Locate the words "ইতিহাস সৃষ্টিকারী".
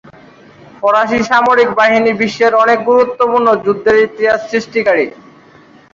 4.07-5.05